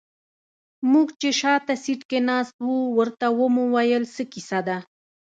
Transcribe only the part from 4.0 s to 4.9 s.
څه کيسه ده.